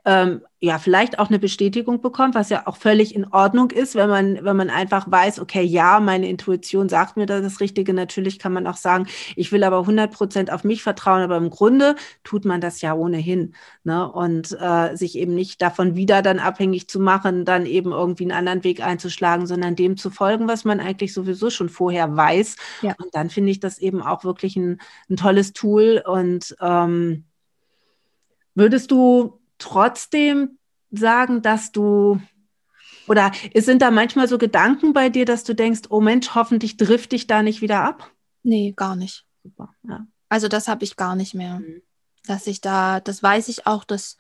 [0.03, 4.08] ähm, ja, vielleicht auch eine Bestätigung bekommt, was ja auch völlig in Ordnung ist, wenn
[4.10, 7.93] man, wenn man einfach weiß, okay, ja, meine Intuition sagt mir das Richtige.
[7.93, 11.49] Natürlich kann man auch sagen, ich will aber 100 Prozent auf mich vertrauen, aber im
[11.49, 13.56] Grunde tut man das ja ohnehin.
[13.84, 14.10] Ne?
[14.10, 18.32] Und äh, sich eben nicht davon wieder dann abhängig zu machen, dann eben irgendwie einen
[18.32, 22.56] anderen Weg einzuschlagen, sondern dem zu folgen, was man eigentlich sowieso schon vorher weiß.
[22.84, 22.95] Ja.
[23.04, 26.02] Und dann finde ich das eben auch wirklich ein, ein tolles Tool.
[26.08, 27.26] Und ähm,
[28.56, 30.58] würdest du trotzdem
[30.91, 32.19] sagen, dass du
[33.08, 37.12] oder sind da manchmal so Gedanken bei dir, dass du denkst, oh Mensch, hoffentlich trifft
[37.12, 38.12] dich da nicht wieder ab?
[38.43, 39.26] Nee, gar nicht.
[39.43, 40.06] Super, ja.
[40.30, 41.60] Also das habe ich gar nicht mehr.
[41.60, 41.82] Mhm.
[42.26, 44.17] Dass ich da, das weiß ich auch, dass,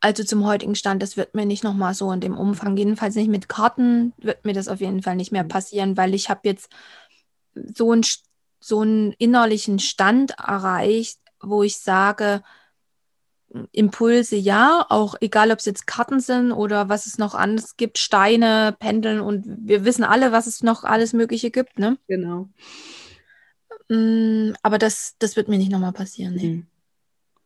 [0.00, 3.28] also zum heutigen Stand, das wird mir nicht nochmal so in dem Umfang, jedenfalls nicht
[3.28, 5.48] mit Karten, wird mir das auf jeden Fall nicht mehr mhm.
[5.48, 6.70] passieren, weil ich habe jetzt
[7.54, 8.02] so, ein,
[8.60, 12.42] so einen innerlichen Stand erreicht, wo ich sage,
[13.72, 17.98] Impulse ja, auch egal ob es jetzt Karten sind oder was es noch anderes gibt,
[17.98, 21.98] Steine, Pendeln und wir wissen alle, was es noch alles Mögliche gibt, ne?
[22.08, 22.48] Genau.
[23.88, 26.42] Mm, aber das, das wird mir nicht nochmal passieren, ne?
[26.42, 26.66] Mhm.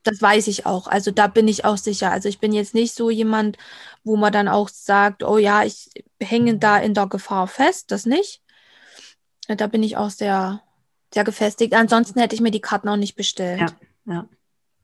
[0.03, 0.87] Das weiß ich auch.
[0.87, 2.11] Also da bin ich auch sicher.
[2.11, 3.59] Also ich bin jetzt nicht so jemand,
[4.03, 8.07] wo man dann auch sagt, oh ja, ich hänge da in der Gefahr fest, das
[8.07, 8.41] nicht.
[9.47, 10.63] Da bin ich auch sehr,
[11.13, 11.75] sehr gefestigt.
[11.75, 13.61] Ansonsten hätte ich mir die Karten auch nicht bestellt.
[13.61, 14.29] Ja, ja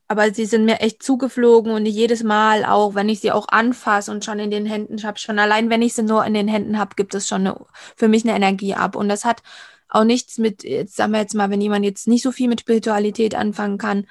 [0.08, 4.10] aber sie sind mir echt zugeflogen und jedes Mal auch, wenn ich sie auch anfasse
[4.10, 6.78] und schon in den Händen habe, schon allein wenn ich sie nur in den Händen
[6.78, 7.60] habe, gibt es schon eine,
[7.96, 8.94] für mich eine Energie ab.
[8.94, 9.42] Und das hat
[9.88, 12.60] auch nichts mit, jetzt sagen wir jetzt mal, wenn jemand jetzt nicht so viel mit
[12.60, 14.06] Spiritualität anfangen kann,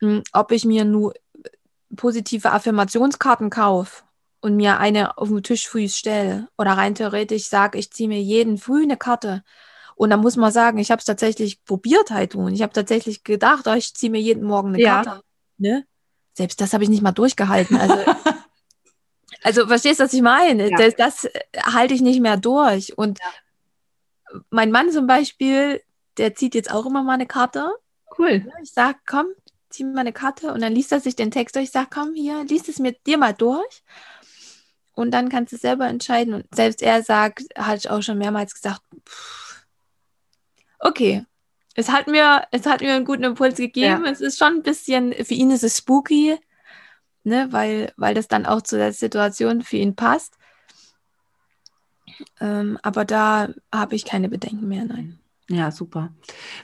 [0.00, 1.14] hm, ob ich mir nur
[1.96, 4.04] positive Affirmationskarten kaufe
[4.40, 8.20] und mir eine auf den Tisch früh stelle oder rein theoretisch sage, ich ziehe mir
[8.20, 9.42] jeden früh eine Karte.
[9.96, 12.52] Und da muss man sagen, ich habe es tatsächlich probiert halt tun.
[12.52, 15.02] Ich habe tatsächlich gedacht, oh, ich ziehe mir jeden Morgen eine ja.
[15.02, 15.23] Karte.
[15.58, 15.86] Ne?
[16.32, 17.76] Selbst das habe ich nicht mal durchgehalten.
[17.76, 17.94] Also,
[19.42, 20.70] also verstehst du, was ich meine?
[20.70, 20.76] Ja.
[20.76, 22.96] Das, das äh, halte ich nicht mehr durch.
[22.98, 24.40] Und ja.
[24.50, 25.82] mein Mann zum Beispiel,
[26.16, 27.72] der zieht jetzt auch immer mal eine Karte.
[28.18, 28.50] Cool.
[28.62, 29.26] Ich sage, komm,
[29.70, 31.64] zieh mal eine Karte und dann liest er sich den Text durch.
[31.64, 33.82] Ich sage, komm hier, liest es mir dir mal durch.
[34.92, 36.34] Und dann kannst du selber entscheiden.
[36.34, 39.66] Und selbst er sagt, hatte ich auch schon mehrmals gesagt, pff,
[40.78, 41.24] okay,
[41.74, 44.04] es hat mir, es hat mir einen guten Impuls gegeben.
[44.04, 44.10] Ja.
[44.10, 46.38] Es ist schon ein bisschen, für ihn ist es spooky,
[47.24, 50.38] ne, weil, weil das dann auch zu der Situation für ihn passt.
[52.40, 55.18] Ähm, aber da habe ich keine Bedenken mehr, nein.
[55.50, 56.08] Ja, super.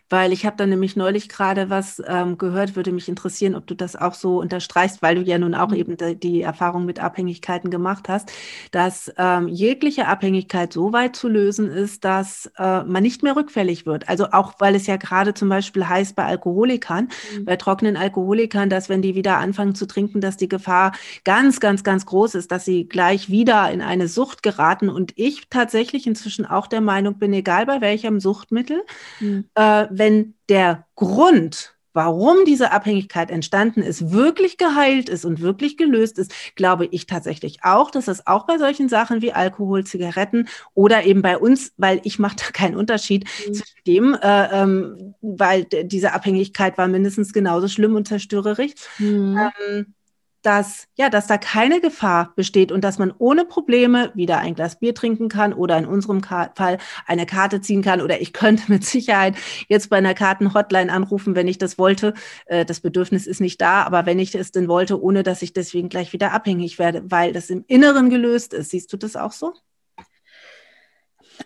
[0.08, 3.74] Weil ich habe da nämlich neulich gerade was ähm, gehört, würde mich interessieren, ob du
[3.74, 5.76] das auch so unterstreichst, weil du ja nun auch mhm.
[5.76, 8.32] eben die, die Erfahrung mit Abhängigkeiten gemacht hast,
[8.70, 13.84] dass ähm, jegliche Abhängigkeit so weit zu lösen ist, dass äh, man nicht mehr rückfällig
[13.84, 14.08] wird.
[14.08, 17.44] Also auch, weil es ja gerade zum Beispiel heißt bei Alkoholikern, mhm.
[17.44, 20.92] bei trockenen Alkoholikern, dass wenn die wieder anfangen zu trinken, dass die Gefahr
[21.24, 24.88] ganz, ganz, ganz groß ist, dass sie gleich wieder in eine Sucht geraten.
[24.88, 28.84] Und ich tatsächlich inzwischen auch der Meinung bin, egal bei welchem Suchtmittel, Lebensmittel.
[29.20, 29.44] Mhm.
[29.54, 36.18] Äh, wenn der Grund, warum diese Abhängigkeit entstanden ist, wirklich geheilt ist und wirklich gelöst
[36.18, 41.04] ist, glaube ich tatsächlich auch, dass es auch bei solchen Sachen wie Alkohol, Zigaretten oder
[41.04, 43.54] eben bei uns, weil ich mache da keinen Unterschied mhm.
[43.54, 48.74] zwischen dem, äh, ähm, weil diese Abhängigkeit war mindestens genauso schlimm und zerstörerisch.
[48.98, 49.50] Mhm.
[49.60, 49.94] Ähm,
[50.42, 54.78] dass, ja, dass da keine Gefahr besteht und dass man ohne Probleme wieder ein Glas
[54.78, 58.00] Bier trinken kann oder in unserem Fall eine Karte ziehen kann.
[58.00, 59.36] Oder ich könnte mit Sicherheit
[59.68, 62.14] jetzt bei einer Kartenhotline anrufen, wenn ich das wollte.
[62.46, 65.52] Äh, das Bedürfnis ist nicht da, aber wenn ich es denn wollte, ohne dass ich
[65.52, 68.70] deswegen gleich wieder abhängig werde, weil das im Inneren gelöst ist.
[68.70, 69.54] Siehst du das auch so?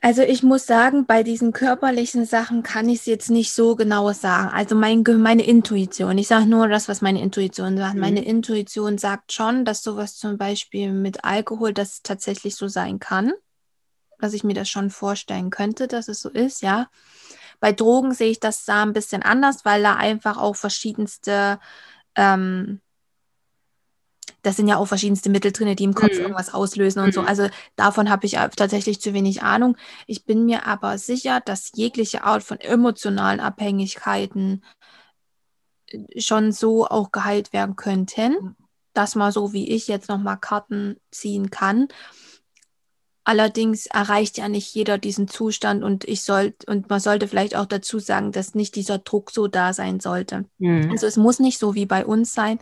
[0.01, 4.13] Also ich muss sagen, bei diesen körperlichen Sachen kann ich es jetzt nicht so genau
[4.13, 4.51] sagen.
[4.53, 7.95] Also mein, meine Intuition, ich sage nur das, was meine Intuition sagt.
[7.95, 8.01] Mhm.
[8.01, 13.33] Meine Intuition sagt schon, dass sowas zum Beispiel mit Alkohol, das tatsächlich so sein kann.
[14.19, 16.89] Dass ich mir das schon vorstellen könnte, dass es so ist, ja.
[17.61, 21.59] Bei Drogen sehe ich das da ein bisschen anders, weil da einfach auch verschiedenste
[22.17, 22.81] ähm,
[24.45, 26.21] das sind ja auch verschiedenste Mittel drin, die im Kopf mhm.
[26.21, 27.13] irgendwas auslösen und mhm.
[27.13, 27.21] so.
[27.23, 29.77] Also davon habe ich tatsächlich zu wenig Ahnung.
[30.07, 34.63] Ich bin mir aber sicher, dass jegliche Art von emotionalen Abhängigkeiten
[35.87, 38.57] äh, schon so auch geheilt werden könnten, mhm.
[38.93, 41.89] dass man so wie ich jetzt nochmal Karten ziehen kann.
[43.25, 47.67] Allerdings erreicht ja nicht jeder diesen Zustand und ich sollte, und man sollte vielleicht auch
[47.67, 50.45] dazu sagen, dass nicht dieser Druck so da sein sollte.
[50.59, 50.91] Mhm.
[50.91, 52.59] Also es muss nicht so wie bei uns sein,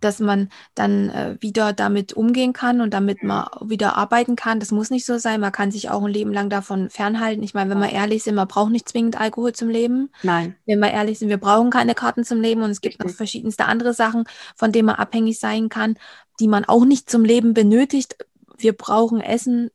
[0.00, 4.58] dass man dann äh, wieder damit umgehen kann und damit man wieder arbeiten kann.
[4.60, 5.40] Das muss nicht so sein.
[5.40, 7.42] Man kann sich auch ein Leben lang davon fernhalten.
[7.42, 10.10] Ich meine, wenn wir ehrlich sind, man braucht nicht zwingend Alkohol zum Leben.
[10.22, 10.56] Nein.
[10.66, 13.06] Wenn wir ehrlich sind, wir brauchen keine Karten zum Leben und es gibt Richtig.
[13.06, 14.24] noch verschiedenste andere Sachen,
[14.56, 15.96] von denen man abhängig sein kann
[16.40, 18.16] die man auch nicht zum Leben benötigt.
[18.58, 19.70] Wir brauchen Essen,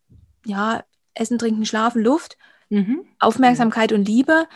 [0.48, 0.84] ja,
[1.14, 2.38] Essen, Trinken, Schlafen, Luft,
[2.70, 3.06] mhm.
[3.20, 4.48] Aufmerksamkeit und Liebe.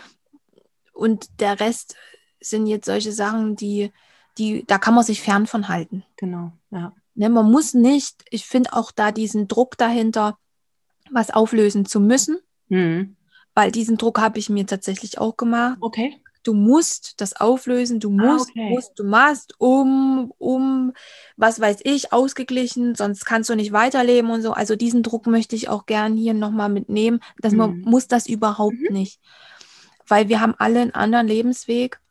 [0.94, 1.96] Und der Rest
[2.40, 3.92] sind jetzt solche Sachen, die,
[4.38, 6.04] die, da kann man sich fern von halten.
[6.18, 6.94] Genau, ja.
[7.14, 10.38] Ne, man muss nicht, ich finde auch da diesen Druck dahinter,
[11.12, 13.18] was auflösen zu müssen, mhm.
[13.54, 15.78] weil diesen Druck habe ich mir tatsächlich auch gemacht.
[15.82, 16.21] Okay.
[16.44, 18.70] Du musst das auflösen, du ah, musst, ah, okay.
[18.70, 20.94] musst, du machst, um, um,
[21.38, 24.54] was weiß ich, ausgeglichen, sonst kannst du nicht weiterleben und so.
[24.54, 27.58] Also diesen Druck möchte ich auch gern hier nochmal mitnehmen, dass mhm.
[27.58, 28.94] man muss das überhaupt mhm.
[28.94, 29.20] nicht.
[30.08, 32.02] Weil wir haben alle einen anderen Lebensweg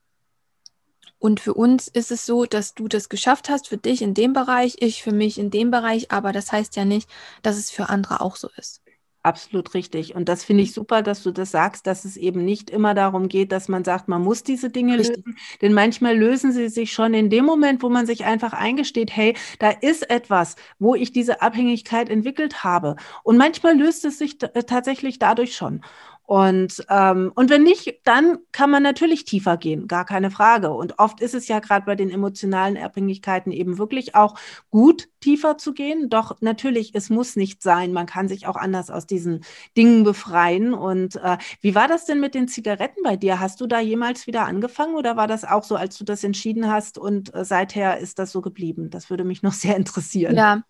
[1.20, 4.32] und für uns ist es so, dass du das geschafft hast, für dich in dem
[4.32, 7.10] Bereich, ich für mich in dem Bereich, aber das heißt ja nicht,
[7.42, 8.79] dass es für andere auch so ist.
[9.22, 10.14] Absolut richtig.
[10.14, 13.28] Und das finde ich super, dass du das sagst, dass es eben nicht immer darum
[13.28, 15.26] geht, dass man sagt, man muss diese Dinge richtig.
[15.26, 15.36] lösen.
[15.60, 19.36] Denn manchmal lösen sie sich schon in dem Moment, wo man sich einfach eingesteht, hey,
[19.58, 22.96] da ist etwas, wo ich diese Abhängigkeit entwickelt habe.
[23.22, 25.82] Und manchmal löst es sich tatsächlich dadurch schon.
[26.30, 30.70] Und, ähm, und wenn nicht, dann kann man natürlich tiefer gehen, gar keine Frage.
[30.70, 34.36] Und oft ist es ja gerade bei den emotionalen Abhängigkeiten eben wirklich auch
[34.70, 36.08] gut, tiefer zu gehen.
[36.08, 37.92] Doch natürlich, es muss nicht sein.
[37.92, 39.40] Man kann sich auch anders aus diesen
[39.76, 40.72] Dingen befreien.
[40.72, 43.40] Und äh, wie war das denn mit den Zigaretten bei dir?
[43.40, 46.70] Hast du da jemals wieder angefangen oder war das auch so, als du das entschieden
[46.70, 48.90] hast und äh, seither ist das so geblieben?
[48.90, 50.36] Das würde mich noch sehr interessieren.
[50.36, 50.62] Ja.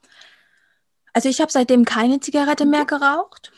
[1.12, 3.52] Also ich habe seitdem keine Zigarette mehr geraucht.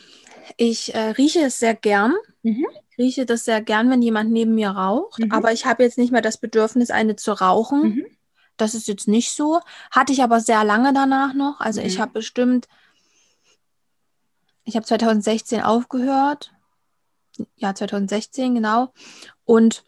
[0.57, 2.13] Ich äh, rieche es sehr gern.
[2.43, 2.65] Mhm.
[2.97, 5.19] rieche das sehr gern, wenn jemand neben mir raucht.
[5.19, 5.31] Mhm.
[5.31, 7.81] Aber ich habe jetzt nicht mehr das Bedürfnis, eine zu rauchen.
[7.81, 8.05] Mhm.
[8.57, 9.61] Das ist jetzt nicht so.
[9.91, 11.59] Hatte ich aber sehr lange danach noch.
[11.59, 12.01] Also ich mhm.
[12.01, 12.67] habe bestimmt,
[14.65, 16.51] ich habe 2016 aufgehört.
[17.55, 18.93] Ja, 2016, genau.
[19.45, 19.83] Und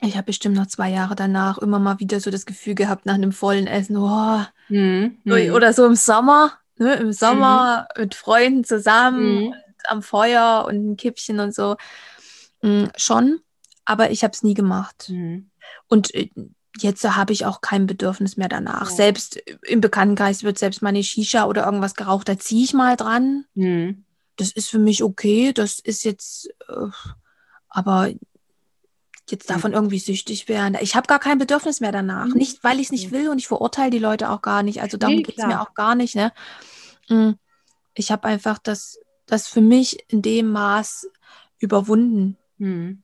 [0.00, 3.14] ich habe bestimmt noch zwei Jahre danach immer mal wieder so das Gefühl gehabt, nach
[3.14, 5.18] einem vollen Essen, oh, mhm.
[5.24, 8.02] oder so im Sommer, ne, im Sommer mhm.
[8.02, 9.54] mit Freunden zusammen mhm.
[9.88, 11.76] am Feuer und ein Kippchen und so.
[12.62, 13.40] Mhm, schon,
[13.84, 15.08] aber ich habe es nie gemacht.
[15.08, 15.50] Mhm.
[15.88, 16.30] Und äh,
[16.78, 18.90] jetzt habe ich auch kein Bedürfnis mehr danach.
[18.90, 18.96] Ja.
[18.96, 23.44] Selbst im Bekanntenkreis wird selbst meine Shisha oder irgendwas geraucht, da ziehe ich mal dran.
[23.54, 24.04] Mhm.
[24.36, 25.52] Das ist für mich okay.
[25.52, 26.88] Das ist jetzt, äh,
[27.68, 28.10] aber
[29.30, 30.76] jetzt davon irgendwie süchtig werden.
[30.80, 32.26] Ich habe gar kein Bedürfnis mehr danach.
[32.26, 32.34] Mhm.
[32.34, 34.82] Nicht, weil ich es nicht will und ich verurteile die Leute auch gar nicht.
[34.82, 36.14] Also darum nee, geht es mir auch gar nicht.
[36.14, 36.32] Ne?
[37.08, 37.32] Mm,
[37.94, 41.08] ich habe einfach das, das für mich in dem Maß
[41.58, 42.36] überwunden.
[42.58, 43.02] Mhm.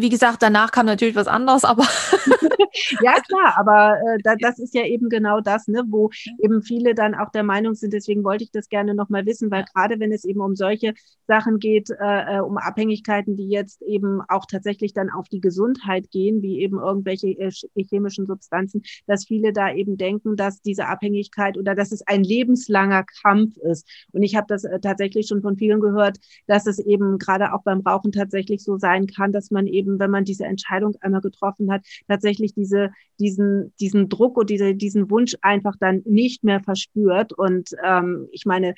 [0.00, 1.82] Wie gesagt, danach kam natürlich was anderes, aber.
[3.02, 6.94] ja, klar, aber äh, da, das ist ja eben genau das, ne, wo eben viele
[6.94, 10.12] dann auch der Meinung sind, deswegen wollte ich das gerne nochmal wissen, weil gerade wenn
[10.12, 10.94] es eben um solche
[11.26, 16.10] Sachen geht, äh, äh, um Abhängigkeiten, die jetzt eben auch tatsächlich dann auf die Gesundheit
[16.10, 17.50] gehen, wie eben irgendwelche äh,
[17.88, 23.04] chemischen Substanzen, dass viele da eben denken, dass diese Abhängigkeit oder dass es ein lebenslanger
[23.22, 23.88] Kampf ist.
[24.12, 27.62] Und ich habe das äh, tatsächlich schon von vielen gehört, dass es eben gerade auch
[27.62, 31.70] beim Rauchen tatsächlich so sein kann, dass man eben, wenn man diese Entscheidung einmal getroffen
[31.70, 37.32] hat, tatsächlich diese, diesen, diesen Druck oder diese, diesen Wunsch einfach dann nicht mehr verspürt.
[37.32, 38.74] Und ähm, ich meine,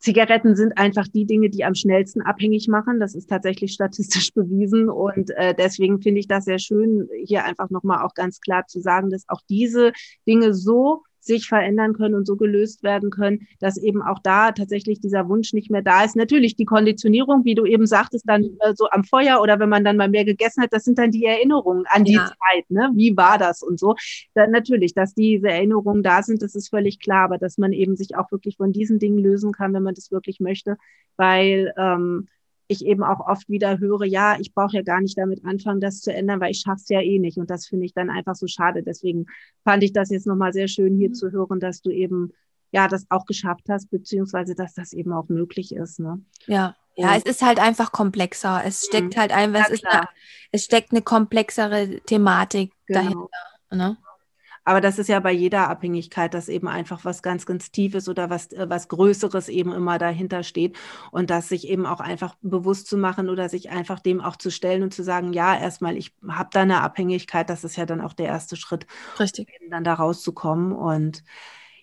[0.00, 3.00] Zigaretten sind einfach die Dinge, die am schnellsten abhängig machen.
[3.00, 4.88] Das ist tatsächlich statistisch bewiesen.
[4.88, 8.80] Und äh, deswegen finde ich das sehr schön, hier einfach nochmal auch ganz klar zu
[8.80, 9.92] sagen, dass auch diese
[10.26, 15.00] Dinge so sich verändern können und so gelöst werden können, dass eben auch da tatsächlich
[15.00, 16.16] dieser Wunsch nicht mehr da ist.
[16.16, 19.84] Natürlich die Konditionierung, wie du eben sagtest, dann äh, so am Feuer oder wenn man
[19.84, 22.26] dann mal mehr gegessen hat, das sind dann die Erinnerungen an die ja.
[22.26, 22.90] Zeit, ne?
[22.94, 23.94] Wie war das und so.
[24.34, 27.96] Da, natürlich, dass diese Erinnerungen da sind, das ist völlig klar, aber dass man eben
[27.96, 30.76] sich auch wirklich von diesen Dingen lösen kann, wenn man das wirklich möchte,
[31.16, 32.28] weil ähm,
[32.70, 36.00] ich eben auch oft wieder höre, ja, ich brauche ja gar nicht damit anfangen, das
[36.00, 37.38] zu ändern, weil ich schaffe es ja eh nicht.
[37.38, 38.82] Und das finde ich dann einfach so schade.
[38.82, 39.26] Deswegen
[39.64, 41.14] fand ich das jetzt nochmal sehr schön hier mhm.
[41.14, 42.32] zu hören, dass du eben
[42.72, 45.98] ja das auch geschafft hast, beziehungsweise dass das eben auch möglich ist.
[45.98, 46.20] Ne?
[46.46, 46.76] Ja.
[46.96, 48.62] Ja, es ist halt einfach komplexer.
[48.64, 49.20] Es steckt mhm.
[49.20, 50.08] halt einfach, ja, es, eine,
[50.52, 53.00] es steckt eine komplexere Thematik genau.
[53.00, 53.28] dahinter.
[53.70, 53.96] Ne?
[54.70, 58.30] Aber das ist ja bei jeder Abhängigkeit, dass eben einfach was ganz, ganz Tiefes oder
[58.30, 60.78] was, äh, was Größeres eben immer dahinter steht.
[61.10, 64.48] Und das sich eben auch einfach bewusst zu machen oder sich einfach dem auch zu
[64.52, 68.00] stellen und zu sagen, ja, erstmal, ich habe da eine Abhängigkeit, das ist ja dann
[68.00, 68.86] auch der erste Schritt,
[69.18, 69.48] Richtig.
[69.70, 70.70] dann da rauszukommen.
[70.70, 71.24] Und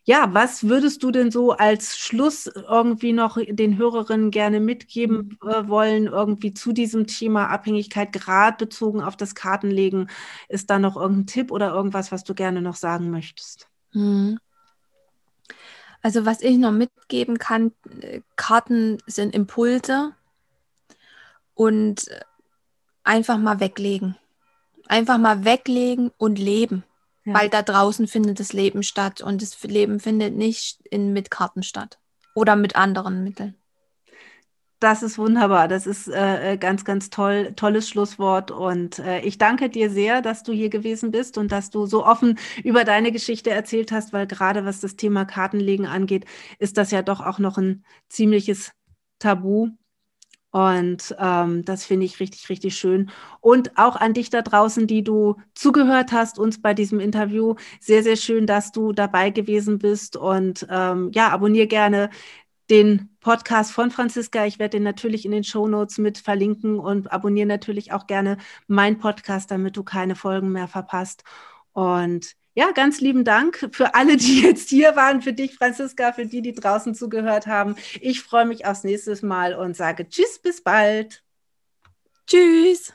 [0.08, 5.50] ja, was würdest du denn so als Schluss irgendwie noch den Hörerinnen gerne mitgeben mhm.
[5.50, 10.10] äh, wollen, irgendwie zu diesem Thema Abhängigkeit, gerade bezogen auf das Kartenlegen?
[10.48, 13.68] Ist da noch irgendein Tipp oder irgendwas, was du gerne noch sagen möchtest?
[13.92, 14.40] Mhm.
[16.02, 20.14] Also was ich noch mitgeben kann, äh, Karten sind Impulse
[21.54, 22.10] und
[23.04, 24.16] einfach mal weglegen.
[24.88, 26.86] Einfach mal weglegen und leben.
[27.28, 27.34] Ja.
[27.34, 31.62] weil da draußen findet das Leben statt und das Leben findet nicht in, mit Karten
[31.62, 32.00] statt
[32.34, 33.56] oder mit anderen Mitteln.
[34.80, 35.68] Das ist wunderbar.
[35.68, 38.52] Das ist äh, äh, ganz, ganz toll, tolles Schlusswort.
[38.52, 42.06] Und äh, ich danke dir sehr, dass du hier gewesen bist und dass du so
[42.06, 46.26] offen über deine Geschichte erzählt hast, weil gerade was das Thema Kartenlegen angeht,
[46.60, 48.72] ist das ja doch auch noch ein ziemliches
[49.18, 49.70] Tabu.
[50.52, 53.12] Und ähm, das finde ich richtig, richtig schön.
[53.42, 57.56] Und auch an dich da draußen, die du zugehört hast, uns bei diesem Interview.
[57.80, 60.16] Sehr, sehr schön, dass du dabei gewesen bist.
[60.16, 62.10] Und ähm, ja, abonniere gerne
[62.70, 64.46] den Podcast von Franziska.
[64.46, 68.38] Ich werde den natürlich in den Show Notes mit verlinken und abonniere natürlich auch gerne
[68.68, 71.24] meinen Podcast, damit du keine Folgen mehr verpasst.
[71.74, 76.26] Und ja, ganz lieben Dank für alle, die jetzt hier waren, für dich, Franziska, für
[76.26, 77.76] die, die draußen zugehört haben.
[78.02, 81.24] Ich freue mich aufs nächste Mal und sage Tschüss, bis bald.
[82.26, 82.94] Tschüss.